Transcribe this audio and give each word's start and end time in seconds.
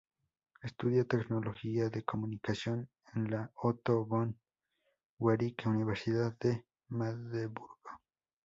Estudia 0.63 1.03
Tecnología 1.05 1.87
de 1.91 2.01
Comunicación 2.03 2.89
en 3.13 3.29
la 3.29 3.51
Otto-von-Guericke 3.53 5.69
Universidad 5.69 6.35
de 6.39 6.65
Magdeburgo. 6.87 7.79